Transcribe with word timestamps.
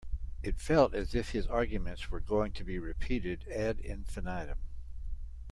It 0.41 0.57
felt 0.59 0.95
as 0.95 1.13
if 1.13 1.29
his 1.29 1.45
arguments 1.45 2.09
were 2.09 2.19
going 2.19 2.53
to 2.53 2.63
be 2.63 2.79
repeated 2.79 3.47
ad 3.49 3.77
infinitum 3.81 4.57